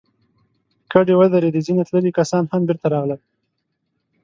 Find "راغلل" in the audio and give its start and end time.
2.93-3.19